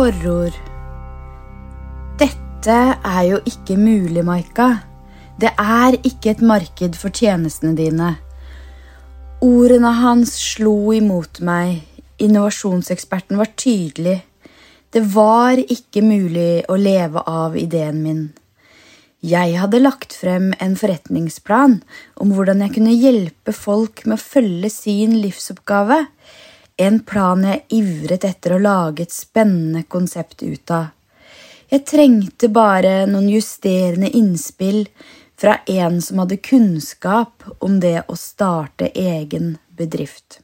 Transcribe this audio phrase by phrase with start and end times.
[0.00, 0.54] Forord
[2.16, 4.68] Dette er jo ikke mulig, Maika.
[5.36, 8.14] Det er ikke et marked for tjenestene dine.
[9.44, 11.82] Ordene hans slo imot meg.
[12.16, 14.16] Innovasjonseksperten var tydelig.
[14.88, 18.26] Det var ikke mulig å leve av ideen min.
[19.20, 21.82] Jeg hadde lagt frem en forretningsplan
[22.24, 26.06] om hvordan jeg kunne hjelpe folk med å følge sin livsoppgave
[26.80, 30.86] en plan jeg ivret etter å lage et spennende konsept ut av.
[31.70, 34.86] Jeg trengte bare noen justerende innspill
[35.40, 40.40] fra en som hadde kunnskap om det å starte egen bedrift.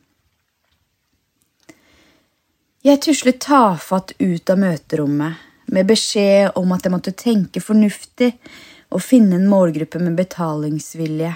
[2.87, 8.31] Jeg tuslet tafatt ut av møterommet med beskjed om at jeg måtte tenke fornuftig
[8.95, 11.33] og finne en målgruppe med betalingsvilje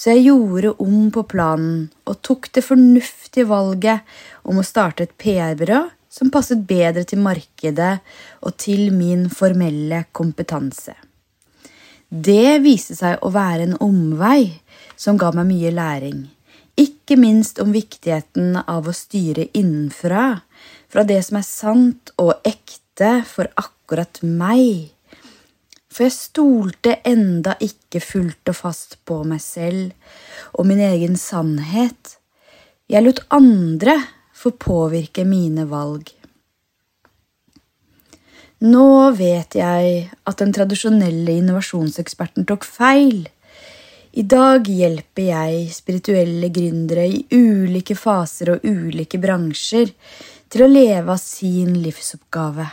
[0.00, 4.06] så jeg gjorde om på planen og tok det fornuftige valget
[4.48, 7.98] om å starte et PR-byrå som passet bedre til markedet
[8.40, 10.94] og til min formelle kompetanse.
[12.08, 14.48] Det viste seg å være en omvei
[14.96, 16.24] som ga meg mye læring,
[16.80, 20.40] ikke minst om viktigheten av å styre innenfra,
[20.90, 24.90] fra det som er sant og ekte for akkurat meg
[25.90, 29.90] for jeg stolte enda ikke fullt og fast på meg selv
[30.54, 32.16] og min egen sannhet.
[32.90, 33.96] Jeg lot andre
[34.34, 36.08] få påvirke mine valg.
[38.60, 39.92] Nå vet jeg
[40.28, 43.22] at den tradisjonelle innovasjonseksperten tok feil.
[44.10, 49.94] I dag hjelper jeg spirituelle gründere i ulike faser og ulike bransjer
[50.50, 52.68] til å leve av sin livsoppgave.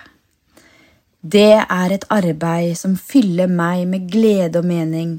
[1.22, 5.18] Det er et arbeid som fyller meg med glede og mening.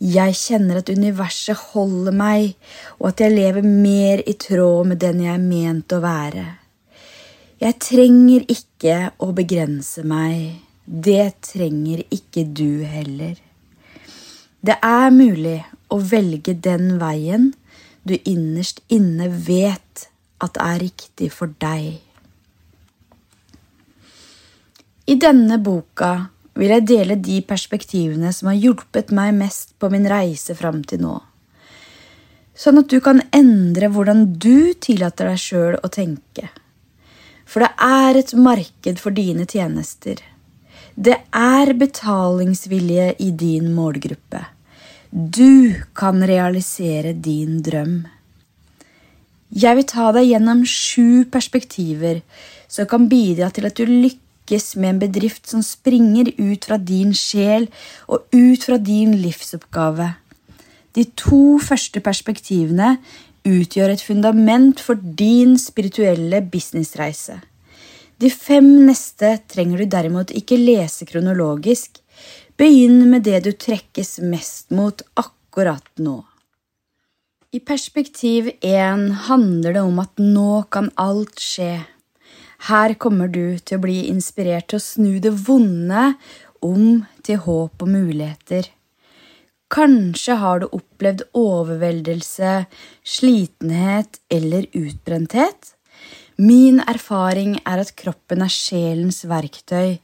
[0.00, 2.54] Jeg kjenner at universet holder meg,
[2.98, 6.44] og at jeg lever mer i tråd med den jeg er ment å være.
[7.60, 10.62] Jeg trenger ikke å begrense meg.
[10.84, 13.36] Det trenger ikke du heller.
[14.64, 15.60] Det er mulig
[15.92, 17.52] å velge den veien
[18.08, 20.08] du innerst inne vet
[20.44, 22.00] at er riktig for deg.
[25.04, 30.06] I denne boka vil jeg dele de perspektivene som har hjulpet meg mest på min
[30.08, 31.18] reise fram til nå,
[32.56, 36.48] sånn at du kan endre hvordan du tillater deg sjøl å tenke.
[37.44, 40.22] For det er et marked for dine tjenester.
[40.94, 44.40] Det er betalingsvilje i din målgruppe.
[45.12, 47.98] Du kan realisere din drøm.
[49.54, 52.22] Jeg vil ta deg gjennom sju perspektiver
[52.66, 56.76] som kan bidra til at du lykkes lykkes med en bedrift som springer ut fra
[56.76, 57.68] din sjel
[58.08, 60.16] og ut fra din livsoppgave.
[60.94, 62.98] De to første perspektivene
[63.44, 67.40] utgjør et fundament for din spirituelle businessreise.
[68.20, 71.98] De fem neste trenger du derimot ikke lese kronologisk.
[72.56, 76.22] Begynn med det du trekkes mest mot akkurat nå.
[77.52, 81.84] I perspektiv én handler det om at nå kan alt skje.
[82.70, 86.14] Her kommer du til å bli inspirert til å snu det vonde
[86.64, 88.70] om til håp og muligheter.
[89.74, 92.66] Kanskje har du opplevd overveldelse,
[93.02, 95.74] slitenhet eller utbrenthet.
[96.36, 100.00] Min erfaring er at kroppen er sjelens verktøy,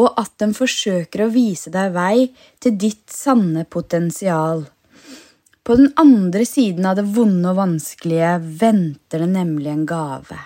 [0.00, 4.64] og at den forsøker å vise deg vei til ditt sanne potensial.
[5.64, 10.40] På den andre siden av det vonde og vanskelige venter det nemlig en gave.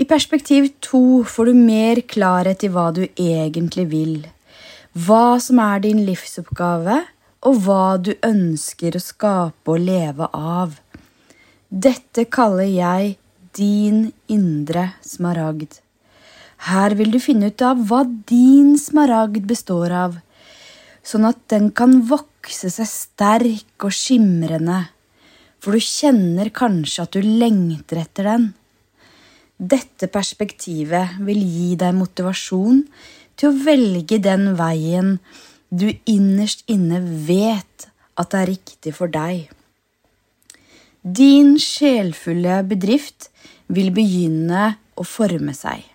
[0.00, 4.14] I perspektiv to får du mer klarhet i hva du egentlig vil,
[4.96, 7.02] hva som er din livsoppgave,
[7.42, 10.78] og hva du ønsker å skape og leve av.
[11.68, 13.16] Dette kaller jeg
[13.58, 15.80] din indre smaragd.
[16.70, 20.16] Her vil du finne ut av hva din smaragd består av,
[21.02, 24.84] sånn at den kan vokse seg sterk og skimrende,
[25.58, 28.52] for du kjenner kanskje at du lengter etter den.
[29.62, 32.80] Dette perspektivet vil gi deg motivasjon
[33.38, 35.16] til å velge den veien
[35.70, 36.98] du innerst inne
[37.28, 37.86] vet
[38.18, 39.46] at er riktig for deg.
[41.02, 43.30] Din sjelfulle bedrift
[43.72, 44.66] vil begynne
[44.98, 45.86] å forme seg.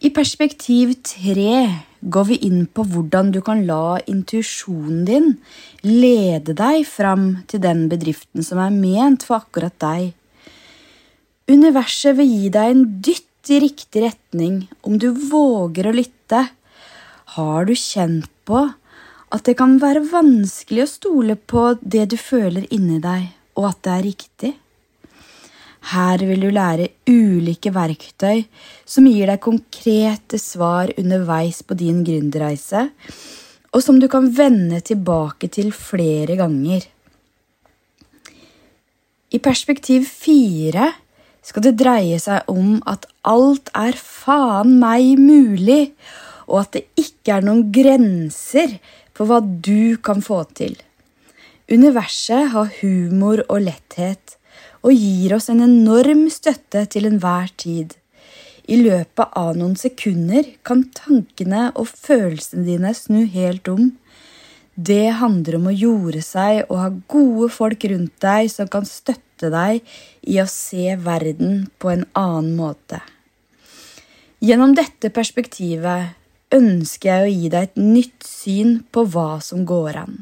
[0.00, 1.56] I perspektiv tre
[2.00, 5.28] går vi inn på hvordan du kan la intuisjonen din
[5.84, 10.14] lede deg fram til den bedriften som er ment for akkurat deg.
[11.50, 16.44] Universet vil gi deg en dytt i riktig retning om du våger å lytte.
[17.34, 18.60] Har du kjent på
[19.30, 23.82] at det kan være vanskelig å stole på det du føler inni deg, og at
[23.82, 24.52] det er riktig?
[25.90, 28.44] Her vil du lære ulike verktøy
[28.84, 32.90] som gir deg konkrete svar underveis på din gründerreise,
[33.74, 36.84] og som du kan vende tilbake til flere ganger.
[39.30, 40.92] I perspektiv fire
[41.42, 45.92] skal det dreie seg om at alt er faen meg mulig,
[46.50, 48.76] og at det ikke er noen grenser
[49.16, 50.76] for hva du kan få til.
[51.70, 54.36] Universet har humor og letthet
[54.80, 57.94] og gir oss en enorm støtte til enhver tid.
[58.70, 63.90] I løpet av noen sekunder kan tankene og følelsene dine snu helt om.
[64.80, 69.50] Det handler om å jorde seg og ha gode folk rundt deg som kan støtte
[69.52, 69.82] deg
[70.30, 73.00] i å se verden på en annen måte.
[74.40, 76.16] Gjennom dette perspektivet
[76.56, 80.20] ønsker jeg å gi deg et nytt syn på hva som går an.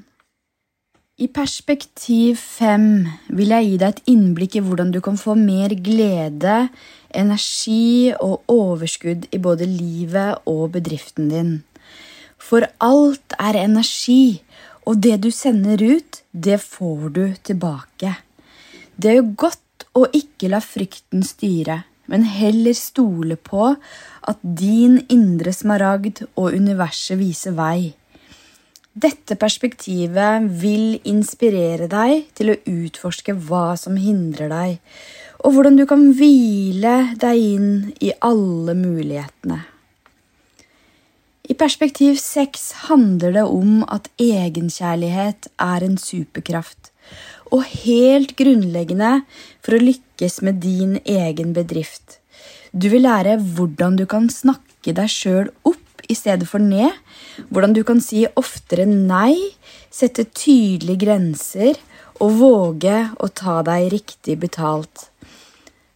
[1.19, 5.75] I perspektiv fem vil jeg gi deg et innblikk i hvordan du kan få mer
[5.75, 6.69] glede,
[7.11, 11.57] energi og overskudd i både livet og bedriften din.
[12.39, 14.41] For alt er energi,
[14.89, 18.15] og det du sender ut, det får du tilbake.
[18.97, 24.97] Det er jo godt å ikke la frykten styre, men heller stole på at din
[25.13, 27.93] indre smaragd og universet viser vei.
[28.99, 34.79] Dette perspektivet vil inspirere deg til å utforske hva som hindrer deg,
[35.45, 37.69] og hvordan du kan hvile deg inn
[38.03, 39.61] i alle mulighetene.
[41.49, 46.91] I perspektiv seks handler det om at egenkjærlighet er en superkraft,
[47.49, 49.23] og helt grunnleggende
[49.65, 52.19] for å lykkes med din egen bedrift.
[52.77, 56.93] Du vil lære hvordan du kan snakke deg sjøl opp i stedet for ned.
[57.49, 59.37] Hvordan du kan si oftere nei,
[59.89, 61.81] sette tydelige grenser
[62.21, 65.09] og våge å ta deg riktig betalt.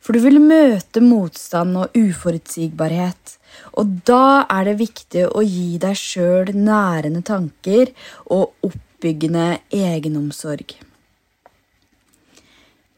[0.03, 3.37] For du vil møte motstand og uforutsigbarhet,
[3.73, 7.93] og da er det viktig å gi deg sjøl nærende tanker
[8.31, 10.77] og oppbyggende egenomsorg.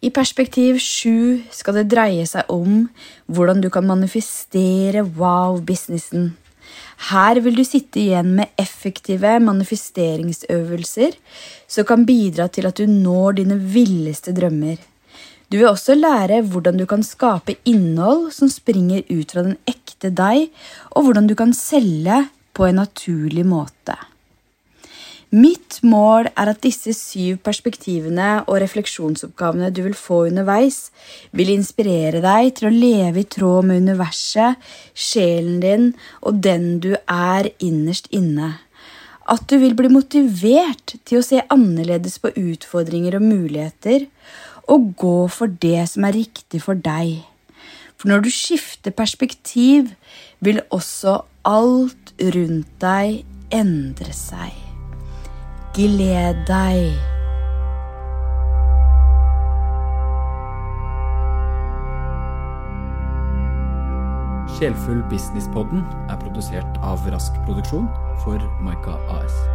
[0.05, 2.89] I perspektiv sju skal det dreie seg om
[3.33, 6.35] hvordan du kan manifestere wow-businessen.
[7.09, 11.17] Her vil du sitte igjen med effektive manifesteringsøvelser
[11.71, 14.77] som kan bidra til at du når dine villeste drømmer.
[15.55, 20.11] Du vil også lære hvordan du kan skape innhold som springer ut fra den ekte
[20.11, 20.49] deg,
[20.91, 22.25] og hvordan du kan selge
[22.59, 23.95] på en naturlig måte.
[25.31, 30.89] Mitt mål er at disse syv perspektivene og refleksjonsoppgavene du vil få underveis,
[31.31, 34.59] vil inspirere deg til å leve i tråd med universet,
[34.91, 35.91] sjelen din
[36.27, 38.57] og den du er innerst inne.
[39.31, 44.11] At du vil bli motivert til å se annerledes på utfordringer og muligheter,
[44.69, 47.23] og gå for det som er riktig for deg.
[47.97, 49.95] For når du skifter perspektiv,
[50.41, 53.25] vil også alt rundt deg
[53.55, 54.53] endre seg.
[55.75, 56.95] Gled deg.
[64.55, 65.83] Sjelfull Businesspodden
[66.13, 67.91] er produsert av Rask Produksjon
[68.23, 69.54] for Maika AS.